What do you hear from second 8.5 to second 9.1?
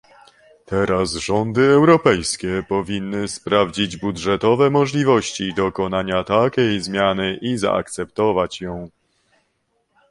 ją